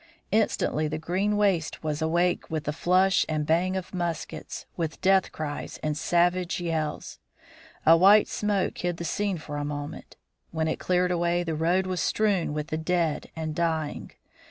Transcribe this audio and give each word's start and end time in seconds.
Instantly 0.31 0.87
the 0.87 0.97
green 0.97 1.37
waste 1.37 1.83
was 1.83 2.01
awake 2.01 2.49
with 2.49 2.63
the 2.63 2.73
flash 2.73 3.23
and 3.29 3.45
bang 3.45 3.75
of 3.77 3.93
muskets, 3.93 4.65
with 4.75 4.99
death 4.99 5.31
cries 5.31 5.77
and 5.83 5.95
savage 5.95 6.59
yells. 6.59 7.19
A 7.85 7.95
white 7.95 8.27
smoke 8.27 8.75
hid 8.79 8.97
the 8.97 9.05
scene 9.05 9.37
for 9.37 9.57
a 9.57 9.63
moment. 9.63 10.17
When 10.49 10.67
it 10.67 10.79
cleared 10.79 11.11
away, 11.11 11.43
the 11.43 11.53
road 11.53 11.85
was 11.85 12.01
strewn 12.01 12.51
with 12.51 12.69
the 12.69 12.79
dead 12.79 13.29
and 13.35 13.53
dying. 13.53 14.13